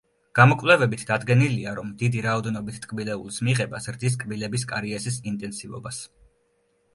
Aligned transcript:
გამოკვლევებით 0.37 1.01
დადგენილია, 1.09 1.73
რომ 1.79 1.91
დიდი 1.99 2.23
რაოდენობით 2.27 2.79
ტკბილეულის 2.85 3.37
მიღება 3.49 3.83
ზრდის 3.89 4.17
კბილების 4.25 4.67
კარიესის 4.73 5.21
ინტენსივობას. 5.35 6.03